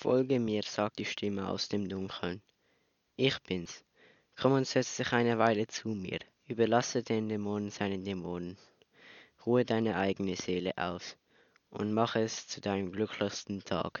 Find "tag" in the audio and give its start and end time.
13.64-14.00